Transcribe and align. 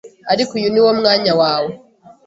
ariko 0.33 0.51
uyu 0.59 0.67
niwo 0.71 0.91
mwanya 0.99 1.31
wawe 1.41 1.71